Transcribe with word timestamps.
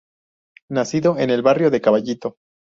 Nacido 0.71 1.19
en 1.19 1.29
el 1.29 1.43
barrio 1.43 1.69
de 1.69 1.79
Caballito. 1.79 2.37